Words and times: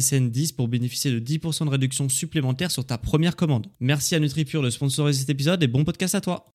SSN 0.00 0.30
10 0.30 0.52
pour 0.52 0.68
bénéficier 0.68 1.10
de 1.10 1.20
10% 1.20 1.66
de 1.66 1.70
réduction 1.70 2.08
supplémentaire 2.08 2.70
sur 2.70 2.84
ta 2.84 2.98
première 2.98 3.36
commande. 3.36 3.66
Merci 3.80 4.14
à 4.14 4.20
NutriPure 4.20 4.62
de 4.62 4.70
sponsoriser 4.70 5.20
cet 5.20 5.30
épisode 5.30 5.62
et 5.62 5.68
bon 5.68 5.84
podcast 5.84 6.14
à 6.14 6.20
toi. 6.20 6.46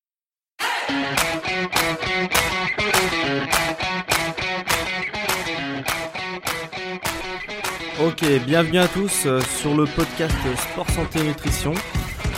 Ok, 8.01 8.23
bienvenue 8.45 8.79
à 8.79 8.87
tous 8.87 9.25
euh, 9.25 9.41
sur 9.59 9.75
le 9.75 9.85
podcast 9.85 10.35
Sport 10.71 10.89
Santé 10.91 11.21
Nutrition. 11.21 11.73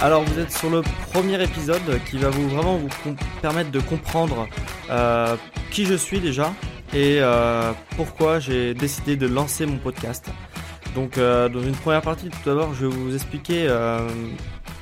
Alors 0.01 0.23
vous 0.23 0.39
êtes 0.39 0.51
sur 0.51 0.71
le 0.71 0.81
premier 1.11 1.41
épisode 1.43 2.01
qui 2.09 2.17
va 2.17 2.31
vous 2.31 2.49
vraiment 2.49 2.77
vous 2.77 3.15
permettre 3.43 3.69
de 3.69 3.79
comprendre 3.79 4.47
euh, 4.89 5.35
qui 5.69 5.85
je 5.85 5.93
suis 5.93 6.19
déjà 6.19 6.51
et 6.93 7.19
euh, 7.19 7.71
pourquoi 7.95 8.39
j'ai 8.39 8.73
décidé 8.73 9.15
de 9.15 9.27
lancer 9.27 9.67
mon 9.67 9.77
podcast. 9.77 10.31
Donc 10.95 11.17
euh, 11.17 11.47
dans 11.47 11.61
une 11.61 11.75
première 11.75 12.01
partie, 12.01 12.29
tout 12.29 12.37
d'abord, 12.45 12.73
je 12.73 12.85
vais 12.85 12.93
vous 12.93 13.15
expliquer 13.15 13.65
euh, 13.69 14.09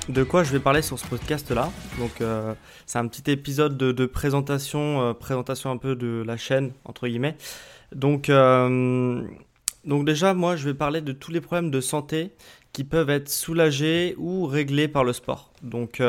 de 0.08 0.24
quoi 0.24 0.44
je 0.44 0.52
vais 0.52 0.60
parler 0.60 0.82
sur 0.82 0.98
ce 0.98 1.06
podcast-là. 1.06 1.72
Donc 2.00 2.22
euh, 2.22 2.54
c'est 2.88 2.98
un 2.98 3.08
petit 3.08 3.30
épisode 3.30 3.78
de, 3.78 4.06
présentation, 4.08 5.14
présentation 5.14 5.70
un 5.70 5.78
peu 5.78 5.96
de 5.96 6.24
la 6.26 6.36
chaîne 6.36 6.72
entre 6.86 7.08
guillemets. 7.08 7.36
Donc 7.94 8.32
donc 9.86 10.06
déjà, 10.06 10.34
moi, 10.34 10.56
je 10.56 10.66
vais 10.66 10.74
parler 10.74 11.02
de 11.02 11.14
tous 11.14 11.32
les 11.32 11.42
problèmes 11.42 11.72
de 11.72 11.80
santé 11.80 12.34
qui 12.74 12.84
peuvent 12.84 13.10
être 13.10 13.30
soulagés 13.30 14.14
ou 14.18 14.46
réglés 14.46 14.88
par 14.88 15.04
le 15.04 15.14
sport. 15.14 15.52
Donc 15.62 16.02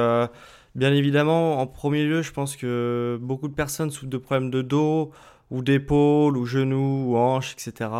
bien 0.75 0.92
évidemment, 0.92 1.61
en 1.61 1.67
premier 1.67 2.05
lieu, 2.05 2.23
je 2.23 2.33
pense 2.33 2.57
que 2.57 3.19
beaucoup 3.20 3.48
de 3.48 3.55
personnes 3.55 3.91
souffrent 3.91 4.11
de 4.11 4.19
problèmes 4.19 4.51
de 4.51 4.62
dos 4.62 5.12
ou 5.51 5.62
d'épaule, 5.62 6.37
ou 6.37 6.47
genoux, 6.47 7.05
ou 7.09 7.17
hanches, 7.17 7.53
etc. 7.53 7.91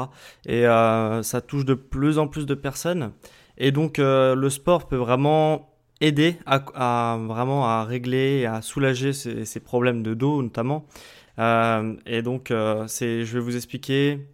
Et 0.47 0.67
euh, 0.67 1.23
ça 1.23 1.41
touche 1.41 1.65
de 1.65 1.75
plus 1.75 2.19
en 2.19 2.29
plus 2.29 2.47
de 2.47 2.55
personnes. 2.55 3.13
Et 3.59 3.73
donc 3.73 3.99
euh, 3.99 4.35
le 4.35 4.51
sport 4.51 4.87
peut 4.89 4.97
vraiment 4.97 5.69
aider 6.01 6.37
à, 6.47 7.19
vraiment 7.21 7.67
à 7.67 7.85
régler 7.85 8.47
à 8.47 8.63
soulager 8.63 9.13
ces, 9.13 9.61
problèmes 9.61 10.03
de 10.03 10.15
dos 10.15 10.43
notamment. 10.43 10.87
Euh, 11.39 11.95
et 12.07 12.23
donc 12.23 12.53
c'est, 12.87 13.25
je 13.25 13.35
vais 13.35 13.41
vous 13.41 13.57
expliquer, 13.57 14.27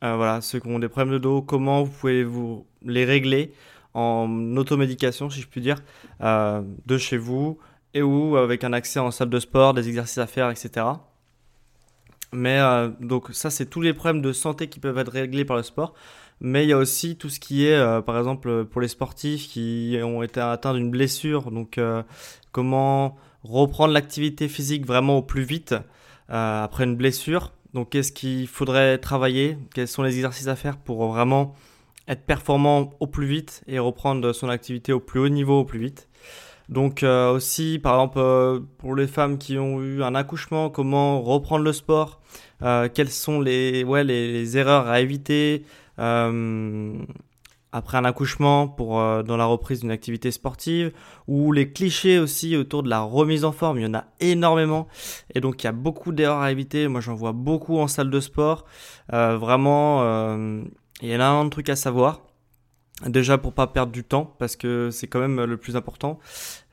voilà, 0.00 0.40
ceux 0.40 0.60
qui 0.60 0.68
ont 0.68 0.78
des 0.78 0.88
problèmes 0.88 1.12
de 1.12 1.18
dos, 1.18 1.42
comment 1.42 1.82
vous 1.82 1.90
pouvez 1.90 2.22
vous 2.22 2.66
les 2.84 3.04
régler 3.04 3.52
en 3.94 4.56
automédication, 4.56 5.28
si 5.28 5.40
je 5.40 5.48
puis 5.48 5.60
dire, 5.60 5.82
de 6.20 6.98
chez 6.98 7.16
vous 7.16 7.58
et 7.94 8.02
ou 8.02 8.36
avec 8.36 8.62
un 8.62 8.72
accès 8.72 9.00
en 9.00 9.10
salle 9.10 9.30
de 9.30 9.40
sport, 9.40 9.74
des 9.74 9.88
exercices 9.88 10.18
à 10.18 10.26
faire, 10.26 10.50
etc. 10.50 10.86
Mais 12.32 12.58
euh, 12.58 12.88
donc 13.00 13.28
ça, 13.32 13.50
c'est 13.50 13.66
tous 13.66 13.80
les 13.80 13.94
problèmes 13.94 14.22
de 14.22 14.32
santé 14.32 14.68
qui 14.68 14.80
peuvent 14.80 14.98
être 14.98 15.12
réglés 15.12 15.44
par 15.44 15.56
le 15.56 15.62
sport. 15.62 15.94
Mais 16.40 16.64
il 16.64 16.68
y 16.68 16.72
a 16.72 16.78
aussi 16.78 17.16
tout 17.16 17.28
ce 17.30 17.40
qui 17.40 17.66
est, 17.66 17.74
euh, 17.74 18.00
par 18.00 18.16
exemple, 18.16 18.64
pour 18.66 18.80
les 18.80 18.88
sportifs 18.88 19.48
qui 19.48 19.98
ont 20.02 20.22
été 20.22 20.40
atteints 20.40 20.74
d'une 20.74 20.90
blessure. 20.90 21.50
Donc, 21.50 21.78
euh, 21.78 22.02
comment 22.52 23.16
reprendre 23.42 23.92
l'activité 23.92 24.48
physique 24.48 24.86
vraiment 24.86 25.18
au 25.18 25.22
plus 25.22 25.42
vite 25.42 25.74
après 26.28 26.84
une 26.84 26.96
blessure. 26.96 27.52
Donc, 27.74 27.90
qu'est-ce 27.90 28.12
qu'il 28.12 28.46
faudrait 28.46 28.98
travailler? 28.98 29.56
Quels 29.74 29.88
sont 29.88 30.02
les 30.02 30.16
exercices 30.16 30.48
à 30.48 30.56
faire 30.56 30.76
pour 30.76 31.06
vraiment 31.10 31.54
être 32.06 32.24
performant 32.24 32.92
au 33.00 33.06
plus 33.06 33.26
vite 33.26 33.62
et 33.66 33.78
reprendre 33.78 34.32
son 34.32 34.48
activité 34.48 34.92
au 34.92 35.00
plus 35.00 35.20
haut 35.20 35.28
niveau 35.28 35.60
au 35.60 35.64
plus 35.64 35.78
vite? 35.78 36.07
Donc 36.68 37.02
euh, 37.02 37.32
aussi, 37.32 37.78
par 37.78 37.94
exemple, 37.94 38.18
euh, 38.18 38.60
pour 38.78 38.94
les 38.94 39.06
femmes 39.06 39.38
qui 39.38 39.58
ont 39.58 39.80
eu 39.82 40.02
un 40.02 40.14
accouchement, 40.14 40.68
comment 40.68 41.22
reprendre 41.22 41.64
le 41.64 41.72
sport, 41.72 42.20
euh, 42.62 42.88
quelles 42.92 43.10
sont 43.10 43.40
les, 43.40 43.84
ouais, 43.84 44.04
les, 44.04 44.56
erreurs 44.58 44.86
à 44.86 45.00
éviter 45.00 45.64
après 47.70 47.98
un 47.98 48.04
accouchement 48.04 48.66
pour 48.68 48.94
dans 49.24 49.36
la 49.36 49.44
reprise 49.44 49.80
d'une 49.80 49.90
activité 49.90 50.30
sportive, 50.30 50.92
ou 51.26 51.52
les 51.52 51.72
clichés 51.72 52.18
aussi 52.18 52.56
autour 52.56 52.82
de 52.82 52.88
la 52.88 53.00
remise 53.00 53.44
en 53.44 53.52
forme, 53.52 53.78
il 53.78 53.82
y 53.82 53.86
en 53.86 53.94
a 53.94 54.04
énormément, 54.20 54.86
et 55.34 55.40
donc 55.40 55.62
il 55.62 55.66
y 55.66 55.68
a 55.68 55.72
beaucoup 55.72 56.12
d'erreurs 56.12 56.40
à 56.40 56.52
éviter. 56.52 56.88
Moi, 56.88 57.00
j'en 57.00 57.14
vois 57.14 57.32
beaucoup 57.32 57.78
en 57.78 57.88
salle 57.88 58.10
de 58.10 58.20
sport. 58.20 58.64
vraiment, 59.10 60.02
il 61.02 61.08
y 61.08 61.14
a 61.14 61.30
un 61.30 61.44
de 61.44 61.50
trucs 61.50 61.68
à 61.68 61.76
savoir. 61.76 62.27
Déjà 63.06 63.38
pour 63.38 63.52
pas 63.52 63.68
perdre 63.68 63.92
du 63.92 64.02
temps, 64.02 64.34
parce 64.38 64.56
que 64.56 64.90
c'est 64.90 65.06
quand 65.06 65.20
même 65.20 65.44
le 65.44 65.56
plus 65.56 65.76
important. 65.76 66.18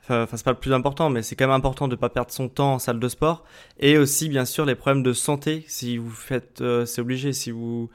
Enfin, 0.08 0.36
c'est 0.36 0.44
pas 0.44 0.52
le 0.52 0.58
plus 0.58 0.72
important, 0.72 1.10
mais 1.10 1.22
c'est 1.22 1.34
quand 1.34 1.46
même 1.46 1.54
important 1.54 1.88
de 1.88 1.96
pas 1.96 2.08
perdre 2.08 2.30
son 2.30 2.48
temps 2.48 2.74
en 2.74 2.78
salle 2.78 3.00
de 3.00 3.08
sport. 3.08 3.44
Et 3.80 3.98
aussi, 3.98 4.28
bien 4.28 4.44
sûr, 4.44 4.64
les 4.64 4.76
problèmes 4.76 5.02
de 5.02 5.12
santé. 5.12 5.64
Si 5.68 5.98
vous 5.98 6.10
faites, 6.10 6.60
euh, 6.60 6.86
c'est 6.86 7.00
obligé. 7.00 7.32
Si 7.32 7.50
vous 7.50 7.90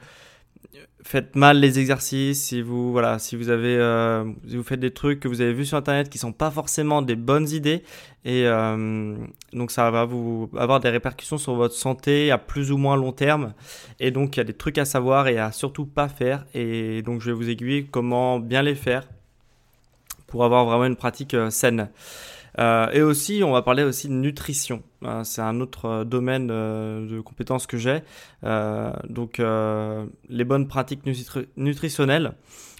faites 1.02 1.36
mal 1.36 1.58
les 1.58 1.78
exercices, 1.78 2.42
si 2.42 2.62
vous 2.62 2.92
voilà, 2.92 3.18
si 3.18 3.36
vous 3.36 3.50
avez, 3.50 3.76
euh, 3.76 4.24
si 4.48 4.56
vous 4.56 4.62
faites 4.62 4.80
des 4.80 4.92
trucs 4.92 5.20
que 5.20 5.28
vous 5.28 5.40
avez 5.40 5.52
vus 5.52 5.66
sur 5.66 5.76
internet 5.76 6.08
qui 6.08 6.18
sont 6.18 6.32
pas 6.32 6.50
forcément 6.50 7.02
des 7.02 7.16
bonnes 7.16 7.48
idées, 7.48 7.82
et 8.24 8.46
euh, 8.46 9.16
donc 9.52 9.70
ça 9.70 9.90
va 9.90 10.04
vous 10.04 10.48
avoir 10.56 10.80
des 10.80 10.90
répercussions 10.90 11.38
sur 11.38 11.54
votre 11.54 11.74
santé 11.74 12.30
à 12.30 12.38
plus 12.38 12.70
ou 12.70 12.78
moins 12.78 12.96
long 12.96 13.12
terme. 13.12 13.52
Et 13.98 14.10
donc 14.10 14.36
il 14.36 14.40
y 14.40 14.42
a 14.42 14.44
des 14.44 14.54
trucs 14.54 14.78
à 14.78 14.84
savoir 14.84 15.28
et 15.28 15.38
à 15.38 15.50
surtout 15.52 15.86
pas 15.86 16.08
faire. 16.08 16.44
Et 16.54 17.02
donc 17.02 17.20
je 17.20 17.30
vais 17.30 17.36
vous 17.36 17.50
aiguiller 17.50 17.84
comment 17.90 18.38
bien 18.38 18.62
les 18.62 18.76
faire 18.76 19.08
pour 20.32 20.44
avoir 20.44 20.64
vraiment 20.64 20.86
une 20.86 20.96
pratique 20.96 21.34
euh, 21.34 21.50
saine. 21.50 21.90
Euh, 22.58 22.90
et 22.92 23.02
aussi, 23.02 23.42
on 23.44 23.52
va 23.52 23.62
parler 23.62 23.82
aussi 23.82 24.08
de 24.08 24.14
nutrition. 24.14 24.82
Euh, 25.04 25.24
c'est 25.24 25.42
un 25.42 25.60
autre 25.60 25.86
euh, 25.86 26.04
domaine 26.04 26.46
de 26.48 27.20
compétences 27.20 27.66
que 27.66 27.76
j'ai. 27.76 28.02
donc, 29.08 29.38
les 30.28 30.44
bonnes 30.44 30.68
pratiques 30.68 31.02
nutritionnelles 31.56 32.32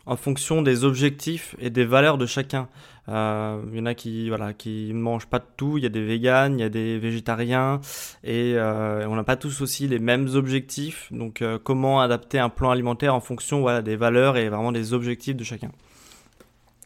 en 0.05 0.17
fonction 0.17 0.63
des 0.63 0.83
objectifs 0.85 1.55
et 1.61 1.71
des 1.71 1.85
valeurs 1.85 2.19
de 2.19 2.27
chacun. 2.27 2.69
Il 3.09 3.13
y 3.13 3.81
en 3.81 3.87
a 3.87 3.95
qui 3.95 4.29
voilà 4.29 4.53
qui 4.53 4.93
mangent 4.95 5.27
pas 5.27 5.39
de 5.39 5.45
tout. 5.57 5.79
Il 5.79 5.85
y 5.85 5.87
a 5.87 5.91
des 5.91 6.05
véganes, 6.05 6.59
il 6.59 6.63
y 6.63 6.65
a 6.65 6.69
des 6.69 6.99
végétariens, 6.99 7.81
et 8.25 8.55
on 8.59 9.15
n'a 9.15 9.25
pas 9.25 9.37
tous 9.37 9.61
aussi 9.61 9.89
les 9.89 9.99
mêmes 9.99 10.29
objectifs. 10.35 11.13
Donc, 11.13 11.43
comment 11.65 12.01
adapter 12.01 12.39
un 12.39 12.49
plan 12.49 12.71
alimentaire 12.71 13.15
en 13.15 13.21
fonction 13.21 13.61
voilà, 13.61 13.83
des 13.83 13.97
valeurs 13.97 14.37
et 14.37 14.49
vraiment 14.49 14.73
des 14.73 14.93
objectifs 14.93 15.37
de 15.37 15.45
chacun. 15.45 15.71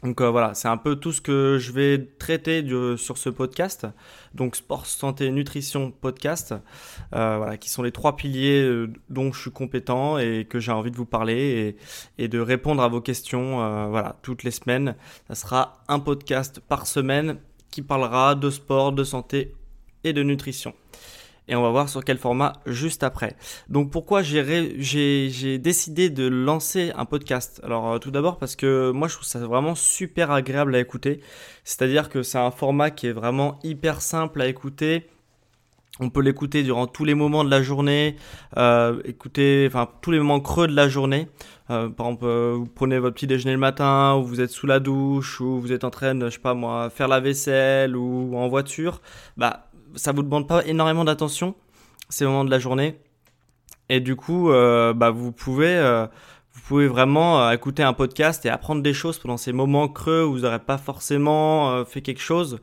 Donc 0.02 0.20
euh, 0.20 0.30
voilà, 0.30 0.54
c'est 0.54 0.68
un 0.68 0.76
peu 0.76 0.96
tout 0.96 1.10
ce 1.10 1.20
que 1.20 1.56
je 1.58 1.72
vais 1.72 2.06
traiter 2.18 2.64
sur 2.98 3.16
ce 3.16 3.30
podcast. 3.30 3.86
Donc 4.34 4.54
sport, 4.56 4.84
santé, 4.84 5.30
nutrition, 5.30 5.90
podcast, 5.90 6.54
euh, 7.14 7.36
voilà, 7.38 7.56
qui 7.56 7.70
sont 7.70 7.82
les 7.82 7.92
trois 7.92 8.14
piliers 8.14 8.62
euh, 8.62 8.92
dont 9.08 9.32
je 9.32 9.40
suis 9.40 9.50
compétent 9.50 10.18
et 10.18 10.46
que 10.48 10.60
j'ai 10.60 10.72
envie 10.72 10.90
de 10.90 10.96
vous 10.96 11.06
parler 11.06 11.76
et, 12.18 12.28
de 12.28 12.38
répondre 12.38 12.82
à 12.82 12.88
vos 12.88 13.00
questions. 13.00 13.56
voilà, 13.88 14.16
toutes 14.22 14.42
les 14.42 14.50
semaines, 14.50 14.96
ça 15.28 15.34
sera 15.34 15.82
un 15.88 15.98
podcast 15.98 16.60
par 16.60 16.86
semaine 16.86 17.38
qui 17.70 17.82
parlera 17.82 18.34
de 18.34 18.50
sport, 18.50 18.92
de 18.92 19.04
santé 19.04 19.54
et 20.04 20.12
de 20.12 20.22
nutrition 20.22 20.74
et 21.48 21.56
on 21.56 21.62
va 21.62 21.70
voir 21.70 21.88
sur 21.88 22.04
quel 22.04 22.18
format 22.18 22.54
juste 22.66 23.02
après. 23.02 23.36
Donc 23.68 23.90
pourquoi 23.90 24.22
j'ai 24.22 25.58
décidé 25.58 26.10
de 26.10 26.26
lancer 26.26 26.92
un 26.96 27.04
podcast? 27.04 27.60
Alors 27.64 27.92
euh, 27.92 27.98
tout 27.98 28.10
d'abord 28.10 28.38
parce 28.38 28.56
que 28.56 28.90
moi 28.90 29.08
je 29.08 29.14
trouve 29.14 29.26
ça 29.26 29.38
vraiment 29.40 29.74
super 29.74 30.30
agréable 30.30 30.74
à 30.74 30.80
écouter. 30.80 31.20
C'est-à-dire 31.64 32.08
que 32.08 32.22
c'est 32.22 32.38
un 32.38 32.50
format 32.50 32.90
qui 32.90 33.06
est 33.06 33.12
vraiment 33.12 33.58
hyper 33.62 34.00
simple 34.00 34.40
à 34.40 34.46
écouter. 34.46 35.06
On 35.98 36.10
peut 36.10 36.20
l'écouter 36.20 36.62
durant 36.62 36.86
tous 36.86 37.06
les 37.06 37.14
moments 37.14 37.42
de 37.42 37.48
la 37.50 37.62
journée, 37.62 38.16
euh, 38.58 39.00
écouter, 39.06 39.64
enfin 39.66 39.88
tous 40.02 40.10
les 40.10 40.18
moments 40.18 40.40
creux 40.40 40.66
de 40.68 40.76
la 40.76 40.90
journée. 40.90 41.28
Euh, 41.70 41.88
par 41.88 42.08
exemple, 42.08 42.26
euh, 42.26 42.54
vous 42.58 42.66
prenez 42.66 42.98
votre 42.98 43.14
petit 43.14 43.26
déjeuner 43.26 43.54
le 43.54 43.58
matin, 43.58 44.14
ou 44.16 44.24
vous 44.24 44.42
êtes 44.42 44.50
sous 44.50 44.66
la 44.66 44.78
douche, 44.78 45.40
ou 45.40 45.58
vous 45.58 45.72
êtes 45.72 45.84
en 45.84 45.90
train 45.90 46.14
de, 46.14 46.26
je 46.26 46.34
sais 46.34 46.38
pas 46.38 46.52
moi, 46.52 46.90
faire 46.90 47.08
la 47.08 47.20
vaisselle 47.20 47.96
ou 47.96 48.36
en 48.36 48.46
voiture. 48.48 49.00
Bah, 49.38 49.70
ça 49.96 50.12
vous 50.12 50.22
demande 50.22 50.46
pas 50.46 50.64
énormément 50.66 51.04
d'attention 51.04 51.54
ces 52.08 52.24
moments 52.24 52.44
de 52.44 52.50
la 52.50 52.58
journée. 52.58 53.00
Et 53.88 54.00
du 54.00 54.16
coup, 54.16 54.50
euh, 54.50 54.92
bah, 54.92 55.10
vous 55.10 55.32
pouvez 55.32 56.06
vous 56.56 56.62
pouvez 56.62 56.88
vraiment 56.88 57.42
euh, 57.42 57.52
écouter 57.52 57.82
un 57.82 57.92
podcast 57.92 58.46
et 58.46 58.48
apprendre 58.48 58.82
des 58.82 58.94
choses 58.94 59.18
pendant 59.18 59.36
ces 59.36 59.52
moments 59.52 59.88
creux 59.88 60.24
où 60.24 60.32
vous 60.32 60.40
n'aurez 60.40 60.58
pas 60.58 60.78
forcément 60.78 61.70
euh, 61.70 61.84
fait 61.84 62.00
quelque 62.00 62.20
chose. 62.20 62.60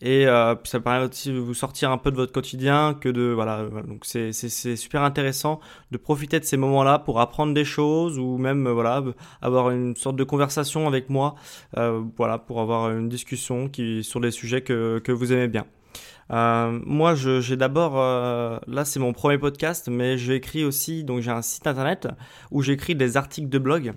Et 0.00 0.26
euh, 0.26 0.54
ça 0.64 0.80
permet 0.80 1.06
aussi 1.06 1.30
de 1.30 1.38
vous 1.38 1.52
sortir 1.52 1.90
un 1.90 1.98
peu 1.98 2.10
de 2.10 2.16
votre 2.16 2.32
quotidien 2.32 2.94
que 2.98 3.08
de 3.10 3.22
voilà. 3.34 3.68
Donc 3.86 4.06
c'est 4.06 4.32
c'est 4.32 4.76
super 4.76 5.02
intéressant 5.02 5.60
de 5.90 5.98
profiter 5.98 6.40
de 6.40 6.44
ces 6.44 6.56
moments-là 6.56 6.98
pour 6.98 7.20
apprendre 7.20 7.52
des 7.52 7.64
choses 7.66 8.18
ou 8.18 8.38
même 8.38 8.66
voilà 8.68 9.04
avoir 9.42 9.70
une 9.70 9.94
sorte 9.94 10.16
de 10.16 10.24
conversation 10.24 10.88
avec 10.88 11.10
moi. 11.10 11.34
voilà 12.16 12.38
pour 12.38 12.60
avoir 12.60 12.90
une 12.90 13.08
discussion 13.08 13.68
qui 13.68 14.02
sur 14.04 14.20
des 14.20 14.30
sujets 14.30 14.62
que 14.62 15.00
que 15.04 15.12
vous 15.12 15.32
aimez 15.32 15.48
bien. 15.48 15.66
Euh, 16.30 16.78
moi, 16.84 17.14
j'ai 17.14 17.56
d'abord, 17.56 17.98
euh, 17.98 18.58
là 18.66 18.84
c'est 18.84 19.00
mon 19.00 19.12
premier 19.12 19.38
podcast, 19.38 19.88
mais 19.90 20.18
j'écris 20.18 20.64
aussi, 20.64 21.04
donc 21.04 21.20
j'ai 21.20 21.30
un 21.30 21.42
site 21.42 21.66
internet 21.66 22.08
où 22.50 22.62
j'écris 22.62 22.94
des 22.94 23.16
articles 23.16 23.48
de 23.48 23.58
blog 23.58 23.92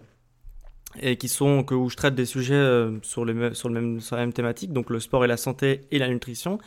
et 1.00 1.18
qui 1.18 1.28
sont 1.28 1.66
où 1.74 1.90
je 1.90 1.96
traite 1.96 2.16
des 2.16 2.26
sujets 2.26 2.56
euh, 2.56 2.98
sur 3.04 3.24
le 3.24 3.34
même 3.34 3.54
sur 3.54 4.16
la 4.16 4.22
même 4.22 4.34
thématique 4.34 4.72
donc 4.72 4.90
le 4.90 5.00
sport 5.00 5.26
et 5.26 5.28
la 5.28 5.38
santé 5.38 5.82
et 5.92 6.00
la 6.00 6.08
nutrition. 6.08 6.58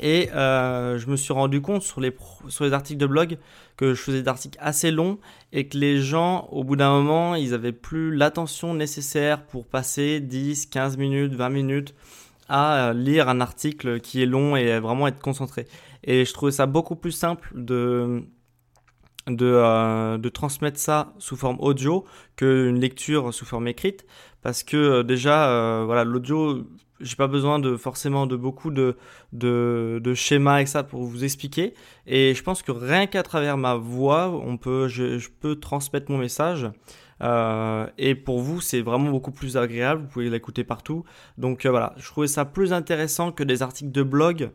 Et 0.00 0.30
je 0.32 1.10
me 1.10 1.16
suis 1.16 1.32
rendu 1.32 1.60
compte 1.60 1.82
sur 1.82 2.00
les 2.00 2.14
sur 2.48 2.64
les 2.64 2.72
articles 2.72 3.00
de 3.00 3.06
blog 3.06 3.36
que 3.76 3.92
je 3.92 4.00
faisais 4.00 4.22
des 4.22 4.28
articles 4.28 4.58
assez 4.60 4.90
longs 4.90 5.18
et 5.52 5.68
que 5.68 5.76
les 5.76 5.98
gens 6.00 6.48
au 6.52 6.64
bout 6.64 6.76
d'un 6.76 6.90
moment 6.90 7.34
ils 7.34 7.52
avaient 7.52 7.72
plus 7.72 8.14
l'attention 8.14 8.74
nécessaire 8.74 9.44
pour 9.44 9.66
passer 9.66 10.20
10 10.20 10.66
15 10.66 10.96
minutes 10.96 11.34
20 11.34 11.48
minutes 11.50 11.94
à 12.48 12.90
euh, 12.90 12.92
lire 12.92 13.28
un 13.28 13.40
article 13.40 14.00
qui 14.00 14.22
est 14.22 14.26
long 14.26 14.56
et 14.56 14.78
vraiment 14.80 15.06
être 15.08 15.20
concentré. 15.20 15.66
Et 16.02 16.24
je 16.24 16.32
trouvais 16.32 16.52
ça 16.52 16.66
beaucoup 16.66 16.96
plus 16.96 17.12
simple 17.12 17.50
de, 17.54 18.24
de, 19.26 19.46
euh, 19.46 20.18
de 20.18 20.28
transmettre 20.28 20.78
ça 20.78 21.12
sous 21.18 21.36
forme 21.36 21.56
audio 21.60 22.04
qu'une 22.36 22.78
lecture 22.78 23.32
sous 23.32 23.44
forme 23.44 23.68
écrite. 23.68 24.04
Parce 24.42 24.62
que 24.62 24.76
euh, 24.76 25.02
déjà, 25.02 25.84
voilà, 25.84 26.04
l'audio, 26.04 26.66
j'ai 27.04 27.16
pas 27.16 27.28
besoin 27.28 27.58
de 27.58 27.76
forcément 27.76 28.26
de 28.26 28.34
beaucoup 28.34 28.70
de, 28.70 28.96
de, 29.32 30.00
de 30.02 30.14
schémas 30.14 30.62
et 30.62 30.66
ça 30.66 30.82
pour 30.82 31.04
vous 31.04 31.22
expliquer. 31.22 31.74
Et 32.06 32.34
je 32.34 32.42
pense 32.42 32.62
que 32.62 32.72
rien 32.72 33.06
qu'à 33.06 33.22
travers 33.22 33.56
ma 33.56 33.74
voix, 33.74 34.30
on 34.30 34.56
peut, 34.56 34.88
je, 34.88 35.28
peux 35.40 35.56
transmettre 35.56 36.10
mon 36.10 36.18
message. 36.18 36.68
Euh, 37.22 37.86
et 37.96 38.14
pour 38.14 38.40
vous, 38.40 38.60
c'est 38.60 38.80
vraiment 38.80 39.10
beaucoup 39.10 39.30
plus 39.30 39.56
agréable. 39.56 40.02
Vous 40.02 40.08
pouvez 40.08 40.30
l'écouter 40.30 40.64
partout. 40.64 41.04
Donc 41.38 41.64
euh, 41.64 41.70
voilà, 41.70 41.92
je 41.96 42.06
trouvais 42.06 42.26
ça 42.26 42.44
plus 42.44 42.72
intéressant 42.72 43.30
que 43.30 43.44
des 43.44 43.62
articles 43.62 43.92
de 43.92 44.02
blog 44.02 44.50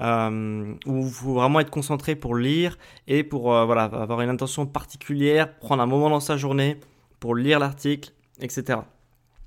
euh, 0.00 0.74
où 0.84 1.06
il 1.06 1.10
faut 1.10 1.34
vraiment 1.34 1.60
être 1.60 1.70
concentré 1.70 2.16
pour 2.16 2.34
lire 2.34 2.76
et 3.06 3.22
pour 3.22 3.44
voilà 3.44 3.84
avoir 3.84 4.20
une 4.20 4.30
intention 4.30 4.66
particulière, 4.66 5.56
prendre 5.56 5.82
un 5.82 5.86
moment 5.86 6.10
dans 6.10 6.20
sa 6.20 6.36
journée 6.36 6.78
pour 7.20 7.34
lire 7.34 7.58
l'article, 7.58 8.10
etc. 8.40 8.80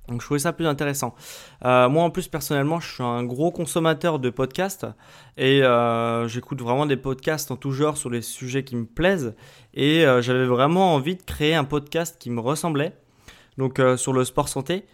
Donc 0.08 0.20
je 0.20 0.26
trouvais 0.26 0.40
ça 0.40 0.52
plus 0.52 0.66
intéressant. 0.66 1.14
Euh, 1.64 1.88
moi 1.88 2.04
en 2.04 2.10
plus 2.10 2.28
personnellement 2.28 2.80
je 2.80 2.94
suis 2.94 3.02
un 3.02 3.24
gros 3.24 3.50
consommateur 3.50 4.18
de 4.18 4.30
podcasts 4.30 4.86
et 5.36 5.62
euh, 5.62 6.28
j'écoute 6.28 6.62
vraiment 6.62 6.86
des 6.86 6.96
podcasts 6.96 7.50
en 7.50 7.56
tout 7.56 7.72
genre 7.72 7.96
sur 7.96 8.10
les 8.10 8.22
sujets 8.22 8.62
qui 8.62 8.76
me 8.76 8.86
plaisent 8.86 9.34
et 9.74 10.06
euh, 10.06 10.22
j'avais 10.22 10.46
vraiment 10.46 10.94
envie 10.94 11.16
de 11.16 11.22
créer 11.22 11.54
un 11.54 11.64
podcast 11.64 12.16
qui 12.18 12.30
me 12.30 12.40
ressemblait 12.40 12.92
donc 13.58 13.80
sur 13.96 14.12
le 14.12 14.24
sport 14.24 14.48
santé 14.48 14.84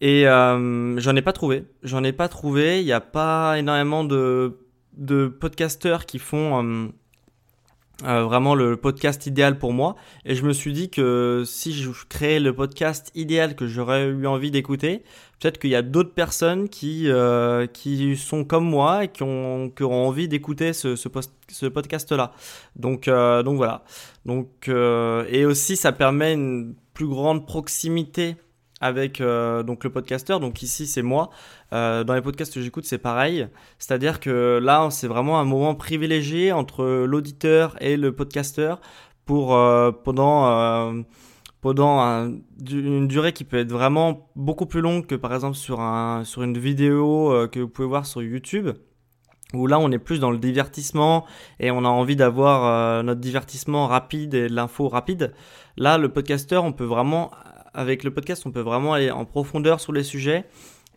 et 0.00 0.24
j'en 0.24 1.16
ai 1.16 1.22
pas 1.22 1.32
trouvé. 1.32 1.64
J'en 1.84 2.02
ai 2.02 2.12
pas 2.12 2.28
trouvé. 2.28 2.80
Il 2.80 2.84
n'y 2.84 2.92
a 2.92 3.00
pas 3.00 3.56
énormément 3.56 4.02
de, 4.02 4.58
de 4.96 5.28
podcasteurs 5.28 6.04
qui 6.04 6.18
font 6.18 6.92
euh, 8.02 8.24
vraiment 8.24 8.56
le 8.56 8.76
podcast 8.76 9.26
idéal 9.26 9.58
pour 9.58 9.72
moi. 9.72 9.94
Et 10.24 10.34
je 10.34 10.44
me 10.44 10.52
suis 10.52 10.72
dit 10.72 10.90
que 10.90 11.44
si 11.46 11.72
je 11.72 11.90
créais 12.08 12.40
le 12.40 12.52
podcast 12.52 13.12
idéal 13.14 13.54
que 13.54 13.68
j'aurais 13.68 14.06
eu 14.06 14.26
envie 14.26 14.50
d'écouter, 14.50 15.04
peut-être 15.40 15.58
qu'il 15.58 15.70
y 15.70 15.76
a 15.76 15.82
d'autres 15.82 16.12
personnes 16.12 16.68
qui, 16.68 17.04
euh, 17.08 17.66
qui 17.68 18.16
sont 18.16 18.44
comme 18.44 18.64
moi 18.64 19.04
et 19.04 19.08
qui, 19.08 19.22
ont, 19.22 19.70
qui 19.70 19.84
auront 19.84 20.08
envie 20.08 20.26
d'écouter 20.26 20.72
ce, 20.72 20.96
ce, 20.96 21.08
ce 21.48 21.66
podcast-là. 21.66 22.32
Donc, 22.74 23.06
euh, 23.06 23.44
donc 23.44 23.56
voilà. 23.56 23.84
Donc, 24.26 24.68
et 24.68 25.44
aussi, 25.44 25.76
ça 25.76 25.92
permet 25.92 26.32
une 26.32 26.74
plus 26.94 27.06
grande 27.06 27.46
proximité 27.46 28.36
avec 28.84 29.22
euh, 29.22 29.62
donc 29.62 29.82
le 29.82 29.90
podcasteur. 29.90 30.40
Donc 30.40 30.62
ici 30.62 30.86
c'est 30.86 31.02
moi. 31.02 31.30
Euh, 31.72 32.04
dans 32.04 32.14
les 32.14 32.20
podcasts 32.20 32.52
que 32.52 32.60
j'écoute 32.60 32.84
c'est 32.84 32.98
pareil. 32.98 33.48
C'est-à-dire 33.78 34.20
que 34.20 34.60
là 34.62 34.88
c'est 34.90 35.08
vraiment 35.08 35.40
un 35.40 35.44
moment 35.44 35.74
privilégié 35.74 36.52
entre 36.52 36.84
l'auditeur 37.06 37.76
et 37.80 37.96
le 37.96 38.14
podcasteur 38.14 38.80
pour 39.24 39.54
euh, 39.54 39.90
pendant 39.90 41.02
pendant 41.62 42.30
une 42.70 43.08
durée 43.08 43.32
qui 43.32 43.44
peut 43.44 43.56
être 43.56 43.72
vraiment 43.72 44.28
beaucoup 44.36 44.66
plus 44.66 44.82
longue 44.82 45.06
que 45.06 45.14
par 45.14 45.32
exemple 45.32 45.56
sur 45.56 45.80
un 45.80 46.24
sur 46.24 46.42
une 46.42 46.58
vidéo 46.58 47.48
que 47.50 47.60
vous 47.60 47.68
pouvez 47.68 47.88
voir 47.88 48.04
sur 48.04 48.22
YouTube 48.22 48.68
où 49.54 49.66
là 49.66 49.78
on 49.78 49.90
est 49.92 49.98
plus 49.98 50.20
dans 50.20 50.30
le 50.30 50.36
divertissement 50.36 51.24
et 51.58 51.70
on 51.70 51.86
a 51.86 51.88
envie 51.88 52.16
d'avoir 52.16 53.02
notre 53.02 53.20
divertissement 53.20 53.86
rapide 53.86 54.34
et 54.34 54.48
l'info 54.50 54.88
rapide. 54.88 55.32
Là, 55.76 55.98
le 55.98 56.08
podcasteur, 56.08 56.62
on 56.64 56.72
peut 56.72 56.84
vraiment 56.84 57.32
avec 57.74 58.04
le 58.04 58.12
podcast, 58.12 58.44
on 58.46 58.52
peut 58.52 58.60
vraiment 58.60 58.94
aller 58.94 59.10
en 59.10 59.24
profondeur 59.24 59.80
sur 59.80 59.92
les 59.92 60.04
sujets 60.04 60.44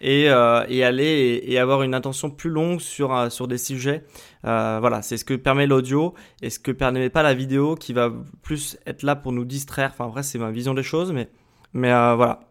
et, 0.02 0.30
euh, 0.30 0.62
aller 0.62 1.42
et, 1.44 1.58
avoir 1.58 1.84
une 1.84 1.94
intention 1.94 2.30
plus 2.30 2.50
longue 2.50 2.80
sur, 2.80 3.16
euh, 3.16 3.30
sur 3.30 3.48
des 3.48 3.58
sujets. 3.58 4.04
Euh, 4.46 4.78
voilà, 4.80 5.02
c'est 5.02 5.18
ce 5.18 5.26
que 5.26 5.34
permet 5.34 5.68
l'audio 5.68 6.14
et 6.42 6.50
ce 6.50 6.60
que 6.60 6.72
permet 6.72 7.10
pas 7.10 7.24
la 7.24 7.34
vidéo 7.34 7.76
qui 7.76 7.94
va 7.94 8.12
plus 8.42 8.78
être 8.86 9.04
là 9.04 9.16
pour 9.16 9.32
nous 9.32 9.46
distraire. 9.46 9.92
Enfin, 9.94 10.08
après, 10.08 10.24
c'est 10.24 10.38
ma 10.38 10.52
vision 10.52 10.74
des 10.74 10.84
choses, 10.84 11.12
mais, 11.12 11.30
mais 11.74 11.90
voilà. 11.90 12.42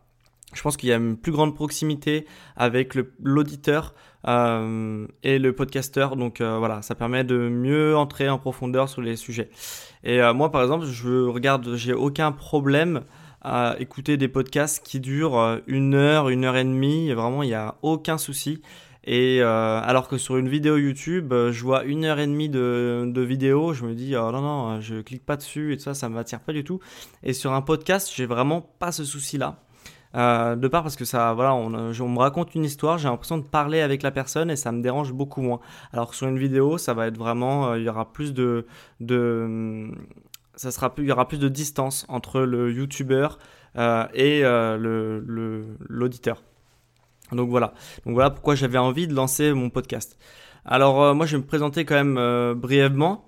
Je 0.54 0.62
pense 0.62 0.76
qu'il 0.76 0.88
y 0.88 0.92
a 0.92 0.96
une 0.96 1.16
plus 1.16 1.32
grande 1.32 1.54
proximité 1.54 2.24
avec 2.56 2.96
l'auditeur 3.22 3.94
et 4.24 5.38
le 5.38 5.50
podcasteur. 5.50 6.16
Donc 6.16 6.40
voilà, 6.40 6.82
ça 6.82 6.94
permet 6.94 7.24
de 7.24 7.36
mieux 7.36 7.96
entrer 7.96 8.28
en 8.28 8.38
profondeur 8.38 8.88
sur 8.88 9.02
les 9.02 9.16
sujets. 9.16 9.50
Et 10.02 10.20
moi, 10.32 10.50
par 10.50 10.62
exemple, 10.62 10.86
je 10.86 11.26
regarde, 11.26 11.74
j'ai 11.74 11.92
aucun 11.92 12.32
problème 12.32 13.02
à 13.46 13.76
écouter 13.78 14.16
des 14.16 14.26
podcasts 14.26 14.84
qui 14.84 14.98
durent 14.98 15.38
euh, 15.38 15.58
une 15.68 15.94
heure, 15.94 16.28
une 16.28 16.44
heure 16.44 16.56
et 16.56 16.64
demie. 16.64 17.12
Vraiment, 17.12 17.44
il 17.44 17.46
n'y 17.46 17.54
a 17.54 17.76
aucun 17.82 18.18
souci. 18.18 18.60
Et 19.04 19.38
euh, 19.40 19.80
alors 19.84 20.08
que 20.08 20.18
sur 20.18 20.36
une 20.36 20.48
vidéo 20.48 20.76
YouTube, 20.76 21.32
euh, 21.32 21.52
je 21.52 21.62
vois 21.62 21.84
une 21.84 22.04
heure 22.04 22.18
et 22.18 22.26
demie 22.26 22.48
de, 22.48 23.04
de 23.06 23.20
vidéo, 23.20 23.72
je 23.72 23.84
me 23.84 23.94
dis 23.94 24.16
oh 24.16 24.32
non 24.32 24.40
non, 24.40 24.80
je 24.80 25.00
clique 25.00 25.24
pas 25.24 25.36
dessus 25.36 25.72
et 25.72 25.76
tout 25.76 25.84
ça, 25.84 25.94
ça 25.94 26.08
m'attire 26.08 26.40
pas 26.40 26.52
du 26.52 26.64
tout. 26.64 26.80
Et 27.22 27.32
sur 27.32 27.52
un 27.52 27.62
podcast, 27.62 28.10
j'ai 28.12 28.26
vraiment 28.26 28.60
pas 28.60 28.90
ce 28.90 29.04
souci-là. 29.04 29.60
De 30.14 30.68
part 30.68 30.82
parce 30.82 30.96
que 30.96 31.04
ça, 31.04 31.34
voilà, 31.34 31.54
on, 31.54 31.74
on 31.74 32.08
me 32.08 32.18
raconte 32.18 32.54
une 32.54 32.64
histoire, 32.64 32.96
j'ai 32.96 33.06
l'impression 33.06 33.36
de 33.36 33.46
parler 33.46 33.82
avec 33.82 34.02
la 34.02 34.10
personne 34.10 34.50
et 34.50 34.56
ça 34.56 34.72
me 34.72 34.80
dérange 34.80 35.12
beaucoup 35.12 35.42
moins. 35.42 35.60
Alors 35.92 36.10
que 36.10 36.16
sur 36.16 36.26
une 36.26 36.38
vidéo, 36.38 36.78
ça 36.78 36.94
va 36.94 37.06
être 37.06 37.18
vraiment, 37.18 37.74
il 37.74 37.82
y 37.82 37.88
aura 37.90 38.10
plus 38.10 38.32
de, 38.32 38.66
de, 39.00 39.92
ça 40.56 40.70
sera 40.70 40.94
plus, 40.94 41.04
il 41.04 41.08
y 41.08 41.12
aura 41.12 41.28
plus 41.28 41.38
de 41.38 41.48
distance 41.48 42.06
entre 42.08 42.40
le 42.40 42.72
youtubeur 42.72 43.38
euh, 43.76 44.06
et 44.14 44.44
euh, 44.44 44.76
le, 44.76 45.66
l'auditeur. 45.88 46.42
Donc 47.32 47.50
voilà. 47.50 47.74
Donc 48.04 48.14
voilà 48.14 48.30
pourquoi 48.30 48.54
j'avais 48.54 48.78
envie 48.78 49.06
de 49.06 49.14
lancer 49.14 49.52
mon 49.52 49.70
podcast. 49.70 50.16
Alors 50.64 51.02
euh, 51.02 51.14
moi 51.14 51.26
je 51.26 51.36
vais 51.36 51.42
me 51.42 51.46
présenter 51.46 51.84
quand 51.84 51.94
même 51.94 52.16
euh, 52.18 52.54
brièvement. 52.54 53.24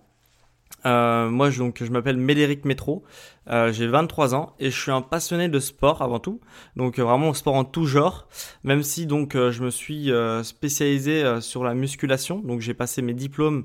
moi 0.84 1.50
je, 1.50 1.58
donc 1.58 1.82
je 1.82 1.90
m'appelle 1.90 2.16
Médéric 2.16 2.64
Métro, 2.64 3.04
j'ai 3.46 3.86
23 3.86 4.34
ans 4.34 4.54
et 4.58 4.70
je 4.70 4.80
suis 4.80 4.90
un 4.90 5.02
passionné 5.02 5.48
de 5.48 5.60
sport 5.60 6.00
avant 6.00 6.20
tout. 6.20 6.40
Donc 6.76 6.98
vraiment 6.98 7.34
sport 7.34 7.54
en 7.54 7.64
tout 7.64 7.84
genre. 7.84 8.28
Même 8.64 8.82
si 8.82 9.06
donc 9.06 9.34
je 9.34 9.62
me 9.62 9.70
suis 9.70 10.10
spécialisé 10.44 11.40
sur 11.40 11.64
la 11.64 11.74
musculation. 11.74 12.38
Donc 12.38 12.60
j'ai 12.60 12.74
passé 12.74 13.02
mes 13.02 13.14
diplômes 13.14 13.64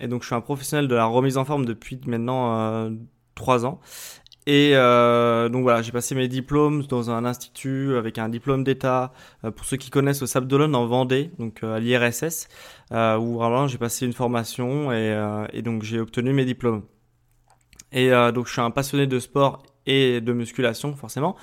et 0.00 0.08
donc, 0.08 0.22
je 0.22 0.26
suis 0.26 0.34
un 0.34 0.40
professionnel 0.40 0.88
de 0.88 0.94
la 0.94 1.04
remise 1.04 1.36
en 1.36 1.44
forme 1.44 1.64
depuis 1.64 2.00
maintenant 2.06 2.58
euh, 2.58 2.90
3 3.34 3.66
ans. 3.66 3.80
Et 4.46 4.72
euh, 4.74 5.48
donc 5.48 5.62
voilà, 5.62 5.82
j'ai 5.82 5.92
passé 5.92 6.16
mes 6.16 6.26
diplômes 6.26 6.82
dans 6.84 7.10
un 7.10 7.24
institut 7.24 7.96
avec 7.96 8.18
un 8.18 8.28
diplôme 8.28 8.64
d'État. 8.64 9.12
Euh, 9.44 9.52
pour 9.52 9.64
ceux 9.64 9.76
qui 9.76 9.88
connaissent 9.90 10.22
au 10.22 10.26
Sable 10.26 10.48
d'Olonne 10.48 10.74
en 10.74 10.86
Vendée, 10.86 11.30
donc 11.38 11.62
euh, 11.62 11.76
à 11.76 11.78
l'IRSS, 11.78 12.48
euh, 12.92 13.16
où 13.18 13.34
vraiment 13.34 13.68
j'ai 13.68 13.78
passé 13.78 14.04
une 14.04 14.12
formation 14.12 14.92
et, 14.92 15.46
et 15.52 15.62
donc 15.62 15.84
j'ai 15.84 16.00
obtenu 16.00 16.32
mes 16.32 16.44
diplômes. 16.44 16.82
Et 17.92 18.10
donc 18.10 18.46
je 18.46 18.52
suis 18.52 18.60
un 18.62 18.70
passionné 18.70 19.06
de 19.06 19.18
sport 19.18 19.62
et 19.84 20.22
de 20.22 20.32
musculation 20.32 20.96
forcément, 20.96 21.36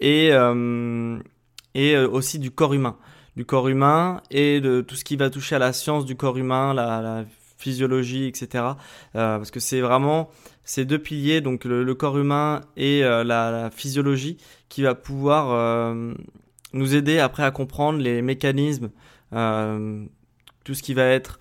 et 0.00 0.30
et 1.74 1.96
aussi 1.96 2.38
du 2.40 2.50
corps 2.50 2.74
humain, 2.74 2.96
du 3.36 3.44
corps 3.44 3.68
humain 3.68 4.20
et 4.30 4.60
de 4.60 4.80
tout 4.80 4.96
ce 4.96 5.04
qui 5.04 5.16
va 5.16 5.30
toucher 5.30 5.54
à 5.54 5.58
la 5.60 5.72
science 5.72 6.04
du 6.04 6.16
corps 6.16 6.36
humain, 6.36 6.74
la, 6.74 7.00
la 7.00 7.24
physiologie, 7.62 8.26
etc. 8.26 8.64
parce 9.12 9.50
que 9.50 9.60
c'est 9.60 9.80
vraiment 9.80 10.28
ces 10.64 10.84
deux 10.84 10.98
piliers, 10.98 11.40
donc 11.40 11.64
le, 11.64 11.94
corps 11.94 12.18
humain 12.18 12.60
et 12.76 13.00
la, 13.00 13.70
physiologie, 13.72 14.36
qui 14.68 14.82
va 14.82 14.94
pouvoir 14.94 15.94
nous 16.72 16.94
aider 16.94 17.18
après 17.18 17.42
à 17.42 17.50
comprendre 17.50 17.98
les 18.00 18.22
mécanismes, 18.22 18.90
tout 19.30 20.74
ce 20.74 20.82
qui 20.82 20.94
va 20.94 21.06
être 21.06 21.38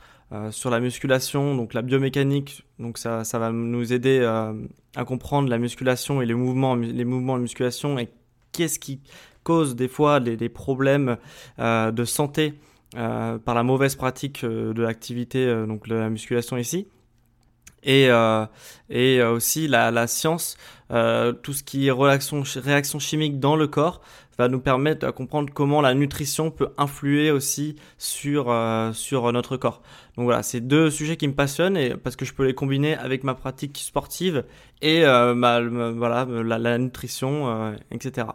sur 0.51 0.69
la 0.69 0.79
musculation, 0.79 1.55
donc 1.55 1.73
la 1.73 1.81
biomécanique, 1.81 2.65
donc 2.79 2.97
ça, 2.97 3.23
ça 3.23 3.37
va 3.37 3.51
nous 3.51 3.93
aider 3.93 4.23
à 4.95 5.05
comprendre 5.05 5.49
la 5.49 5.57
musculation 5.57 6.21
et 6.21 6.25
les 6.25 6.33
mouvements, 6.33 6.75
les 6.75 7.05
mouvements 7.05 7.37
de 7.37 7.43
musculation 7.43 7.97
et 7.99 8.09
qu'est-ce 8.51 8.79
qui 8.79 9.01
cause 9.43 9.75
des 9.75 9.87
fois 9.87 10.19
des, 10.19 10.49
problèmes 10.49 11.17
euh, 11.59 11.91
de 11.91 12.05
santé 12.05 12.53
euh, 12.97 13.37
par 13.37 13.55
la 13.55 13.63
mauvaise 13.63 13.95
pratique 13.95 14.43
euh, 14.43 14.73
de 14.73 14.81
l'activité, 14.81 15.45
donc 15.65 15.87
de 15.87 15.95
la 15.95 16.09
musculation 16.09 16.57
ici. 16.57 16.87
Et, 17.83 18.09
et 18.91 19.23
aussi 19.23 19.67
la, 19.67 20.05
science, 20.05 20.55
tout 20.89 21.53
ce 21.53 21.63
qui 21.63 21.87
est 21.87 21.91
réaction, 21.91 22.43
réaction 22.57 22.99
chimique 22.99 23.39
dans 23.39 23.55
le 23.55 23.65
corps, 23.65 24.01
va 24.37 24.49
nous 24.49 24.59
permettre 24.59 25.07
de 25.07 25.11
comprendre 25.11 25.51
comment 25.51 25.81
la 25.81 25.95
nutrition 25.95 26.51
peut 26.51 26.69
influer 26.77 27.31
aussi 27.31 27.77
sur, 27.97 28.55
sur 28.93 29.31
notre 29.31 29.57
corps. 29.57 29.81
Donc 30.15 30.25
voilà, 30.25 30.43
c'est 30.43 30.61
deux 30.61 30.91
sujets 30.91 31.17
qui 31.17 31.27
me 31.27 31.33
passionnent 31.33 31.75
et 31.75 31.95
parce 31.95 32.15
que 32.15 32.23
je 32.23 32.35
peux 32.35 32.45
les 32.45 32.53
combiner 32.53 32.95
avec 32.97 33.23
ma 33.23 33.33
pratique 33.33 33.79
sportive 33.79 34.45
et 34.83 35.01
voilà, 35.01 36.27
la 36.27 36.77
nutrition, 36.77 37.73
etc. 37.89 38.27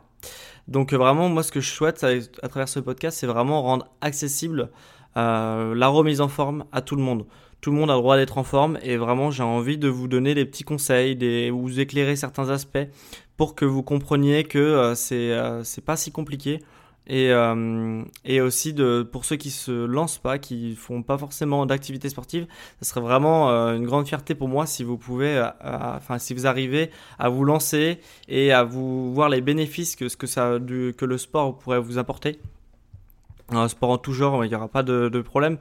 Donc 0.68 0.92
euh, 0.92 0.96
vraiment, 0.96 1.28
moi, 1.28 1.42
ce 1.42 1.52
que 1.52 1.60
je 1.60 1.70
souhaite 1.70 2.04
à, 2.04 2.48
travers 2.48 2.68
ce 2.68 2.80
podcast, 2.80 3.18
c'est 3.18 3.26
vraiment 3.26 3.62
rendre 3.62 3.86
accessible 4.00 4.70
euh, 5.16 5.74
la 5.74 5.88
remise 5.88 6.20
en 6.20 6.28
forme 6.28 6.64
à 6.72 6.82
tout 6.82 6.96
le 6.96 7.02
monde. 7.02 7.26
Tout 7.60 7.70
le 7.70 7.76
monde 7.76 7.90
a 7.90 7.94
le 7.94 8.00
droit 8.00 8.16
d'être 8.16 8.38
en 8.38 8.44
forme 8.44 8.78
et 8.82 8.96
vraiment, 8.96 9.30
j'ai 9.30 9.42
envie 9.42 9.78
de 9.78 9.88
vous 9.88 10.08
donner 10.08 10.34
des 10.34 10.44
petits 10.44 10.64
conseils, 10.64 11.16
des, 11.16 11.50
vous 11.50 11.80
éclairer 11.80 12.16
certains 12.16 12.50
aspects 12.50 12.86
pour 13.36 13.54
que 13.54 13.64
vous 13.64 13.82
compreniez 13.82 14.44
que 14.44 14.58
euh, 14.58 14.94
c'est 14.94 15.36
c'est 15.64 15.84
pas 15.84 15.96
si 15.96 16.12
compliqué 16.12 16.62
et, 17.06 17.30
euh, 17.30 18.02
et 18.24 18.40
aussi 18.40 18.72
de, 18.72 19.02
pour 19.02 19.24
ceux 19.24 19.36
qui 19.36 19.50
se 19.50 19.70
lancent 19.70 20.18
pas, 20.18 20.38
qui 20.38 20.74
font 20.74 21.02
pas 21.02 21.18
forcément 21.18 21.64
d'activité 21.66 22.08
sportive, 22.08 22.46
ce 22.80 22.88
serait 22.88 23.00
vraiment 23.00 23.50
euh, 23.50 23.76
une 23.76 23.86
grande 23.86 24.06
fierté 24.06 24.34
pour 24.34 24.48
moi 24.48 24.66
si 24.66 24.82
vous 24.82 24.96
pouvez, 24.96 25.36
euh, 25.36 25.48
enfin 25.62 26.18
si 26.18 26.34
vous 26.34 26.46
arrivez 26.46 26.90
à 27.18 27.28
vous 27.28 27.44
lancer 27.44 28.00
et 28.28 28.52
à 28.52 28.64
vous 28.64 29.14
voir 29.14 29.28
les 29.28 29.40
bénéfices 29.40 29.96
que 29.96 30.08
ce 30.08 30.16
que 30.16 30.26
ça, 30.26 30.58
que 30.58 31.04
le 31.04 31.18
sport 31.18 31.58
pourrait 31.58 31.80
vous 31.80 31.98
apporter. 31.98 32.40
Un 33.50 33.68
sport 33.68 33.90
en 33.90 33.98
tout 33.98 34.12
genre, 34.12 34.44
il 34.44 34.48
n'y 34.48 34.56
aura 34.56 34.68
pas 34.68 34.82
de, 34.82 35.08
de 35.08 35.20
problème. 35.20 35.58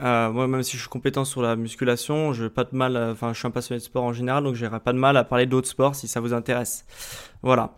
Euh, 0.00 0.30
moi, 0.30 0.46
même 0.46 0.62
si 0.62 0.76
je 0.76 0.82
suis 0.82 0.88
compétent 0.88 1.24
sur 1.24 1.42
la 1.42 1.56
musculation, 1.56 2.32
je 2.32 2.46
pas 2.46 2.64
de 2.64 2.74
mal. 2.74 2.96
Enfin, 2.96 3.32
je 3.32 3.38
suis 3.38 3.48
un 3.48 3.50
passionné 3.50 3.80
de 3.80 3.84
sport 3.84 4.04
en 4.04 4.12
général, 4.12 4.44
donc 4.44 4.54
j'aurai 4.54 4.80
pas 4.80 4.92
de 4.92 4.98
mal 4.98 5.16
à 5.16 5.24
parler 5.24 5.46
d'autres 5.46 5.68
sports 5.68 5.94
si 5.94 6.08
ça 6.08 6.20
vous 6.20 6.32
intéresse. 6.32 6.84
Voilà. 7.42 7.74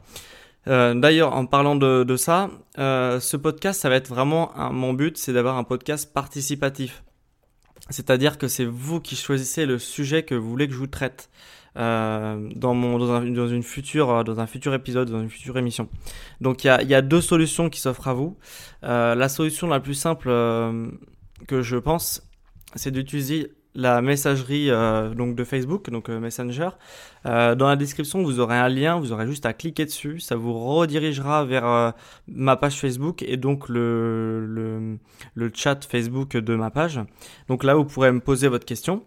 Euh, 0.67 0.95
d'ailleurs, 0.95 1.35
en 1.35 1.47
parlant 1.47 1.77
de, 1.77 2.17
ça, 2.17 2.51
euh, 2.79 3.21
ce 3.21 3.37
podcast, 3.37 3.81
ça 3.81 3.89
va 3.89 3.97
être 3.97 4.09
vraiment 4.09 4.53
mon 4.73 4.93
but, 4.93 5.17
c'est 5.19 5.33
d'avoir 5.33 5.57
un 5.57 5.65
podcast 5.65 6.13
participatif. 6.13 7.03
C'est-à-dire 7.91 8.39
que 8.39 8.49
c'est 8.49 8.65
vous 8.65 9.01
qui 9.01 9.15
choisissez 9.15 9.67
le 9.67 9.79
sujet 9.79 10.23
que 10.23 10.35
vous 10.35 10.49
voulez 10.49 10.67
que 10.67 10.73
je 10.73 10.79
vous 10.79 10.87
traite 10.87 11.29
euh, 11.77 12.49
dans, 12.55 12.73
mon, 12.73 12.99
dans, 12.99 13.13
un, 13.13 13.25
une 13.25 13.63
future, 13.63 14.25
dans 14.25 14.41
un 14.41 14.47
futur 14.47 14.73
épisode, 14.73 15.11
dans 15.11 15.21
une 15.21 15.29
future 15.29 15.59
émission. 15.59 15.89
Donc 16.41 16.65
il 16.65 16.75
y 16.83 16.87
y 16.87 16.95
a, 16.95 17.03
deux 17.03 17.21
solutions 17.21 17.69
qui 17.69 17.81
s'offrent 17.81 18.09
à 18.09 18.15
vous. 18.15 18.39
la 18.83 19.29
solution 19.29 19.67
la 19.67 19.81
plus 19.81 19.95
simple 19.95 20.29
que 21.47 21.61
je 21.61 21.77
pense, 21.77 22.23
c'est 22.75 22.91
d'utiliser 22.91 23.53
la 23.75 24.01
messagerie 24.03 24.71
euh, 24.71 25.15
donc 25.15 25.35
de 25.35 25.45
Facebook, 25.45 25.91
donc 25.91 26.09
euh, 26.09 26.21
Messenger. 26.21 26.71
Euh, 27.27 27.55
dans 27.55 27.69
la 27.69 27.77
description, 27.77 28.23
vous 28.23 28.39
aurez 28.39 28.57
un 28.57 28.69
lien, 28.69 28.99
vous 28.99 29.13
aurez 29.13 29.27
juste 29.27 29.47
à 29.47 29.53
cliquer 29.53 29.85
dessus, 29.85 30.21
ça 30.21 30.37
vous 30.37 30.53
redirigera 30.53 31.45
vers 31.45 31.95
ma 32.29 32.57
page 32.57 32.79
Facebook 32.79 33.23
et 33.23 33.37
donc 33.37 33.69
le, 33.69 34.47
le, 34.47 34.99
le, 35.35 35.51
chat 35.53 35.85
Facebook 35.85 36.37
de 36.37 36.55
ma 36.55 36.71
page. 36.71 37.01
Donc 37.49 37.65
là, 37.65 37.75
vous 37.75 37.85
pourrez 37.85 38.13
me 38.13 38.21
poser 38.21 38.49
votre 38.49 38.67
question. 38.67 39.03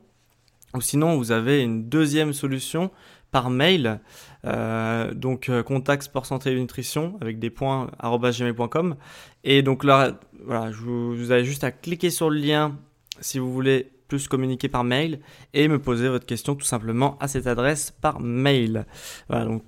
Ou 0.74 0.82
sinon, 0.82 1.16
vous 1.16 1.32
avez 1.32 1.62
une 1.62 1.88
deuxième 1.88 2.34
solution 2.34 2.92
par 3.32 3.50
mail, 3.50 4.00
donc 4.44 5.52
contact 5.66 6.04
sport 6.04 6.26
santé 6.26 6.52
et 6.52 6.60
nutrition 6.60 7.18
avec 7.22 7.40
des 7.40 7.50
points 7.50 7.90
gmail.com. 8.02 8.96
Et 9.44 9.62
donc 9.62 9.84
là, 9.84 10.20
voilà, 10.46 10.72
je 10.72 10.78
vous, 10.78 11.16
vous 11.16 11.32
avez 11.32 11.46
juste 11.46 11.64
à 11.64 11.72
cliquer 11.72 12.10
sur 12.10 12.30
le 12.30 12.38
lien 12.38 12.76
si 13.22 13.40
vous 13.40 13.52
voulez 13.52 13.92
plus 14.08 14.28
communiquer 14.28 14.70
par 14.70 14.84
mail 14.84 15.20
et 15.54 15.68
me 15.68 15.80
poser 15.80 16.10
votre 16.10 16.26
question 16.26 16.56
tout 16.56 16.66
simplement 16.66 17.18
à 17.20 17.28
cette 17.28 17.48
adresse 17.48 17.92
par 17.92 18.20
mail. 18.20 18.86
Voilà, 19.30 19.46
donc 19.46 19.64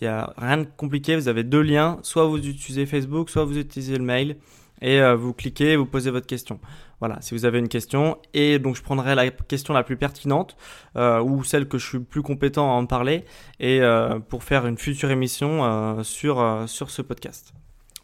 il 0.00 0.04
n'y 0.04 0.08
a 0.08 0.32
rien 0.36 0.58
de 0.58 0.66
compliqué, 0.76 1.16
vous 1.16 1.28
avez 1.28 1.44
deux 1.44 1.62
liens, 1.62 1.98
soit 2.02 2.24
vous 2.26 2.38
utilisez 2.38 2.86
Facebook, 2.86 3.30
soit 3.30 3.44
vous 3.44 3.58
utilisez 3.58 3.98
le 3.98 4.04
mail 4.04 4.36
et 4.80 5.00
euh, 5.00 5.16
vous 5.16 5.32
cliquez, 5.32 5.76
vous 5.76 5.86
posez 5.86 6.10
votre 6.10 6.26
question. 6.26 6.60
Voilà, 7.00 7.20
si 7.20 7.34
vous 7.34 7.44
avez 7.44 7.58
une 7.58 7.68
question, 7.68 8.18
et 8.34 8.58
donc 8.58 8.76
je 8.76 8.82
prendrai 8.82 9.14
la 9.14 9.30
question 9.30 9.72
la 9.74 9.84
plus 9.84 9.96
pertinente 9.96 10.56
euh, 10.96 11.20
ou 11.20 11.44
celle 11.44 11.68
que 11.68 11.78
je 11.78 11.86
suis 11.86 11.98
plus 12.00 12.22
compétent 12.22 12.70
à 12.70 12.74
en 12.74 12.86
parler, 12.86 13.24
et 13.60 13.80
euh, 13.80 14.18
pour 14.18 14.42
faire 14.42 14.66
une 14.66 14.78
future 14.78 15.10
émission 15.10 16.02
sur, 16.02 16.64
sur 16.66 16.90
ce 16.90 17.02
podcast. 17.02 17.54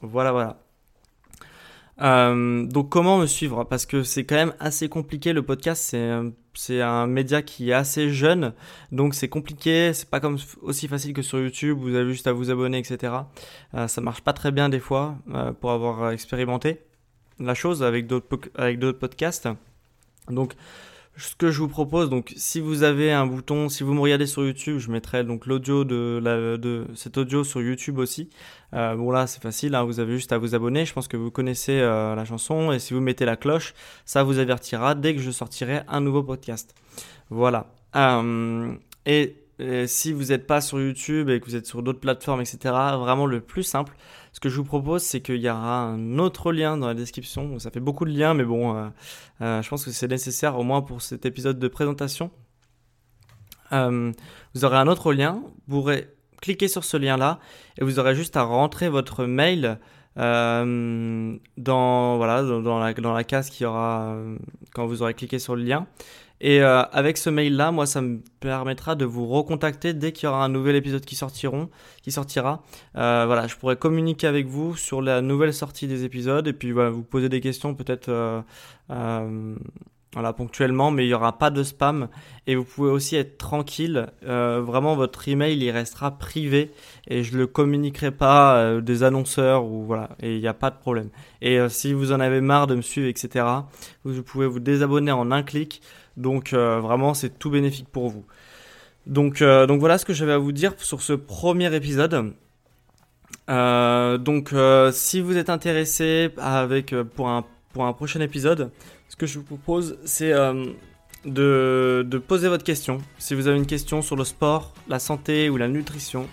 Voilà, 0.00 0.32
voilà. 0.32 0.63
Euh, 2.00 2.66
donc 2.66 2.90
comment 2.90 3.18
me 3.18 3.26
suivre? 3.26 3.64
Parce 3.64 3.86
que 3.86 4.02
c'est 4.02 4.24
quand 4.24 4.34
même 4.34 4.54
assez 4.60 4.88
compliqué. 4.88 5.32
Le 5.32 5.42
podcast, 5.42 5.82
c'est 5.82 6.10
c'est 6.56 6.80
un 6.80 7.06
média 7.06 7.42
qui 7.42 7.70
est 7.70 7.74
assez 7.74 8.10
jeune, 8.10 8.52
donc 8.92 9.14
c'est 9.14 9.28
compliqué. 9.28 9.92
C'est 9.92 10.08
pas 10.08 10.20
comme 10.20 10.38
aussi 10.62 10.88
facile 10.88 11.12
que 11.12 11.22
sur 11.22 11.38
YouTube. 11.38 11.78
Vous 11.80 11.94
avez 11.94 12.10
juste 12.10 12.26
à 12.26 12.32
vous 12.32 12.50
abonner, 12.50 12.78
etc. 12.78 13.12
Euh, 13.74 13.88
ça 13.88 14.00
marche 14.00 14.22
pas 14.22 14.32
très 14.32 14.52
bien 14.52 14.68
des 14.68 14.80
fois 14.80 15.16
euh, 15.34 15.52
pour 15.52 15.72
avoir 15.72 16.10
expérimenté 16.10 16.80
la 17.40 17.54
chose 17.54 17.82
avec 17.82 18.06
d'autres 18.06 18.38
avec 18.56 18.78
d'autres 18.78 18.98
podcasts. 18.98 19.48
Donc 20.28 20.54
ce 21.16 21.36
que 21.36 21.50
je 21.50 21.60
vous 21.60 21.68
propose, 21.68 22.10
donc 22.10 22.32
si 22.36 22.60
vous 22.60 22.82
avez 22.82 23.12
un 23.12 23.26
bouton, 23.26 23.68
si 23.68 23.84
vous 23.84 23.94
me 23.94 24.00
regardez 24.00 24.26
sur 24.26 24.44
YouTube, 24.44 24.78
je 24.78 24.90
mettrai 24.90 25.22
donc 25.22 25.46
l'audio 25.46 25.84
de, 25.84 26.20
la, 26.22 26.56
de 26.56 26.86
cet 26.94 27.18
audio 27.18 27.44
sur 27.44 27.62
YouTube 27.62 27.98
aussi. 27.98 28.30
Euh, 28.72 28.96
bon 28.96 29.12
là 29.12 29.28
c'est 29.28 29.40
facile, 29.40 29.76
hein, 29.76 29.84
vous 29.84 30.00
avez 30.00 30.14
juste 30.14 30.32
à 30.32 30.38
vous 30.38 30.56
abonner. 30.56 30.84
Je 30.84 30.92
pense 30.92 31.06
que 31.06 31.16
vous 31.16 31.30
connaissez 31.30 31.78
euh, 31.78 32.16
la 32.16 32.24
chanson 32.24 32.72
et 32.72 32.80
si 32.80 32.94
vous 32.94 33.00
mettez 33.00 33.24
la 33.24 33.36
cloche, 33.36 33.74
ça 34.04 34.24
vous 34.24 34.38
avertira 34.38 34.96
dès 34.96 35.14
que 35.14 35.20
je 35.20 35.30
sortirai 35.30 35.82
un 35.86 36.00
nouveau 36.00 36.24
podcast. 36.24 36.74
Voilà. 37.30 37.72
Euh, 37.94 38.74
et, 39.06 39.36
si 39.86 40.12
vous 40.12 40.24
n'êtes 40.24 40.46
pas 40.46 40.60
sur 40.60 40.80
YouTube 40.80 41.28
et 41.28 41.40
que 41.40 41.46
vous 41.46 41.56
êtes 41.56 41.66
sur 41.66 41.82
d'autres 41.82 42.00
plateformes, 42.00 42.40
etc., 42.40 42.58
vraiment 42.98 43.26
le 43.26 43.40
plus 43.40 43.62
simple, 43.62 43.94
ce 44.34 44.40
que 44.40 44.48
je 44.48 44.56
vous 44.56 44.64
propose, 44.64 45.02
c'est 45.02 45.20
qu'il 45.20 45.36
y 45.36 45.48
aura 45.48 45.82
un 45.84 46.18
autre 46.18 46.50
lien 46.50 46.76
dans 46.76 46.88
la 46.88 46.94
description. 46.94 47.56
Ça 47.60 47.70
fait 47.70 47.78
beaucoup 47.78 48.04
de 48.04 48.10
liens, 48.10 48.34
mais 48.34 48.42
bon, 48.42 48.76
euh, 48.76 48.88
euh, 49.42 49.62
je 49.62 49.68
pense 49.68 49.84
que 49.84 49.92
c'est 49.92 50.08
nécessaire 50.08 50.58
au 50.58 50.64
moins 50.64 50.82
pour 50.82 51.02
cet 51.02 51.24
épisode 51.24 51.60
de 51.60 51.68
présentation. 51.68 52.32
Euh, 53.70 54.10
vous 54.52 54.64
aurez 54.64 54.76
un 54.76 54.88
autre 54.88 55.12
lien. 55.12 55.40
Vous 55.68 55.78
pourrez 55.78 56.08
cliquer 56.42 56.66
sur 56.66 56.82
ce 56.82 56.96
lien-là 56.96 57.38
et 57.78 57.84
vous 57.84 58.00
aurez 58.00 58.16
juste 58.16 58.36
à 58.36 58.42
rentrer 58.42 58.88
votre 58.88 59.24
mail 59.24 59.78
dans, 60.16 61.38
voilà, 62.16 62.42
dans, 62.42 62.78
la, 62.80 62.92
dans 62.92 63.12
la 63.12 63.24
case 63.24 63.50
qui 63.50 63.64
aura 63.64 64.16
quand 64.72 64.86
vous 64.86 65.02
aurez 65.02 65.14
cliqué 65.14 65.38
sur 65.38 65.54
le 65.54 65.62
lien. 65.62 65.86
Et 66.40 66.60
euh, 66.60 66.82
avec 66.92 67.16
ce 67.16 67.30
mail-là, 67.30 67.70
moi, 67.70 67.86
ça 67.86 68.00
me 68.02 68.20
permettra 68.40 68.96
de 68.96 69.04
vous 69.04 69.26
recontacter 69.26 69.94
dès 69.94 70.12
qu'il 70.12 70.26
y 70.26 70.28
aura 70.28 70.44
un 70.44 70.48
nouvel 70.48 70.76
épisode 70.76 71.04
qui, 71.04 71.14
sortira. 71.14 72.62
Euh, 72.96 73.24
voilà, 73.26 73.46
je 73.46 73.56
pourrai 73.56 73.76
communiquer 73.76 74.26
avec 74.26 74.46
vous 74.46 74.76
sur 74.76 75.00
la 75.00 75.20
nouvelle 75.20 75.54
sortie 75.54 75.86
des 75.86 76.04
épisodes 76.04 76.46
et 76.46 76.52
puis 76.52 76.72
voilà, 76.72 76.90
vous 76.90 77.02
poser 77.02 77.28
des 77.28 77.40
questions 77.40 77.74
peut-être 77.74 78.08
euh, 78.08 78.42
euh 78.90 79.54
voilà, 80.12 80.32
ponctuellement, 80.32 80.92
mais 80.92 81.04
il 81.04 81.08
n'y 81.08 81.14
aura 81.14 81.38
pas 81.38 81.50
de 81.50 81.64
spam. 81.64 82.06
Et 82.46 82.54
vous 82.54 82.62
pouvez 82.62 82.88
aussi 82.88 83.16
être 83.16 83.36
tranquille. 83.36 84.06
Euh, 84.24 84.62
vraiment, 84.64 84.94
votre 84.94 85.26
email, 85.26 85.58
il 85.58 85.70
restera 85.72 86.12
privé 86.12 86.70
et 87.08 87.24
je 87.24 87.36
le 87.36 87.48
communiquerai 87.48 88.12
pas 88.12 88.80
des 88.80 89.02
annonceurs 89.02 89.64
ou 89.64 89.82
voilà. 89.82 90.10
Et 90.22 90.36
il 90.36 90.40
n'y 90.40 90.46
a 90.46 90.54
pas 90.54 90.70
de 90.70 90.78
problème. 90.78 91.08
Et 91.42 91.58
si 91.68 91.92
vous 91.92 92.12
en 92.12 92.20
avez 92.20 92.40
marre 92.40 92.68
de 92.68 92.76
me 92.76 92.80
suivre, 92.82 93.08
etc., 93.08 93.44
vous 94.04 94.22
pouvez 94.22 94.46
vous 94.46 94.60
désabonner 94.60 95.10
en 95.10 95.32
un 95.32 95.42
clic. 95.42 95.82
Donc 96.16 96.52
euh, 96.52 96.80
vraiment, 96.80 97.14
c'est 97.14 97.38
tout 97.38 97.50
bénéfique 97.50 97.88
pour 97.90 98.08
vous. 98.08 98.24
Donc, 99.06 99.42
euh, 99.42 99.66
donc 99.66 99.80
voilà 99.80 99.98
ce 99.98 100.04
que 100.04 100.14
j'avais 100.14 100.32
à 100.32 100.38
vous 100.38 100.52
dire 100.52 100.74
sur 100.78 101.02
ce 101.02 101.12
premier 101.12 101.74
épisode. 101.74 102.32
Euh, 103.50 104.16
donc 104.16 104.54
si 104.92 105.20
vous 105.20 105.36
êtes 105.36 105.50
intéressé 105.50 106.30
avec 106.38 106.94
pour 107.14 107.28
un 107.28 107.92
prochain 107.92 108.20
épisode, 108.20 108.70
ce 109.08 109.16
que 109.16 109.26
je 109.26 109.38
vous 109.38 109.44
propose 109.44 109.98
c'est 110.04 110.32
de, 111.24 112.22
poser 112.26 112.48
votre 112.48 112.64
question. 112.64 112.98
Si 113.18 113.34
vous 113.34 113.48
avez 113.48 113.58
une 113.58 113.66
question 113.66 114.02
sur 114.02 114.16
le 114.16 114.24
sport, 114.24 114.72
la 114.88 114.98
santé 114.98 115.50
ou 115.50 115.56
la 115.56 115.68
nutrition, 115.68 116.26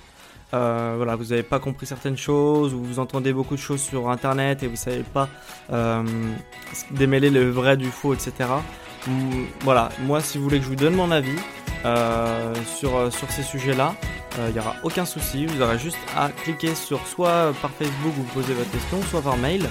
voilà, 0.52 1.16
vous 1.16 1.26
n'avez 1.26 1.44
pas 1.44 1.60
compris 1.60 1.86
certaines 1.86 2.18
choses, 2.18 2.74
ou 2.74 2.82
vous 2.82 3.00
entendez 3.00 3.34
beaucoup 3.34 3.56
de 3.56 3.60
choses 3.60 3.82
sur 3.82 4.10
internet 4.10 4.64
et 4.64 4.68
vous 4.68 4.78
savez 4.78 5.04
pas 5.04 5.28
démêler 6.92 7.30
le 7.30 7.50
vrai 7.50 7.76
du 7.76 7.90
faux, 7.90 8.14
etc. 8.14 8.46
voilà, 9.62 9.90
moi 10.02 10.22
si 10.22 10.38
vous 10.38 10.44
voulez 10.44 10.60
que 10.60 10.64
je 10.64 10.70
vous 10.70 10.76
donne 10.76 10.96
mon 10.96 11.12
avis 11.12 11.38
sur, 12.78 13.12
sur 13.12 13.32
ces 13.32 13.44
sujets-là, 13.44 13.96
il 14.48 14.54
n'y 14.54 14.60
aura 14.60 14.76
aucun 14.84 15.06
souci. 15.06 15.46
Vous 15.46 15.62
aurez 15.62 15.80
juste 15.80 15.98
à 16.16 16.30
cliquer 16.30 16.76
sur 16.76 17.06
soit 17.08 17.54
par 17.62 17.72
Facebook 17.72 18.14
vous 18.16 18.24
posez 18.34 18.54
votre 18.54 18.72
question, 18.72 19.02
soit 19.10 19.22
par 19.22 19.38
mail 19.38 19.68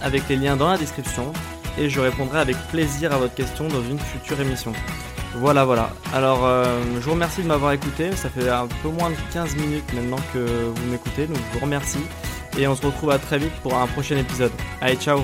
avec 0.00 0.28
les 0.28 0.36
liens 0.36 0.56
dans 0.56 0.70
la 0.70 0.78
description 0.78 1.32
et 1.78 1.88
je 1.88 2.00
répondrai 2.00 2.40
avec 2.40 2.56
plaisir 2.70 3.12
à 3.12 3.18
votre 3.18 3.34
question 3.34 3.68
dans 3.68 3.82
une 3.82 3.98
future 3.98 4.40
émission. 4.40 4.72
Voilà, 5.36 5.64
voilà. 5.64 5.90
Alors, 6.12 6.44
euh, 6.44 6.80
je 6.96 7.00
vous 7.00 7.12
remercie 7.12 7.42
de 7.42 7.46
m'avoir 7.46 7.72
écouté. 7.72 8.12
Ça 8.16 8.28
fait 8.28 8.48
un 8.48 8.66
peu 8.82 8.88
moins 8.88 9.10
de 9.10 9.16
15 9.32 9.56
minutes 9.56 9.92
maintenant 9.94 10.18
que 10.32 10.38
vous 10.38 10.90
m'écoutez, 10.90 11.26
donc 11.26 11.36
je 11.36 11.58
vous 11.58 11.64
remercie. 11.64 12.04
Et 12.58 12.66
on 12.66 12.74
se 12.74 12.84
retrouve 12.84 13.10
à 13.10 13.18
très 13.18 13.38
vite 13.38 13.54
pour 13.62 13.76
un 13.76 13.86
prochain 13.86 14.16
épisode. 14.16 14.52
Allez, 14.80 14.96
ciao 14.96 15.22